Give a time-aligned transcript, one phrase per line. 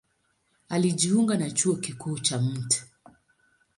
[0.69, 2.85] Alijiunga na Chuo Kikuu cha Mt.